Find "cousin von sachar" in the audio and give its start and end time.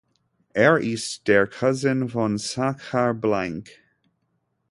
1.45-3.13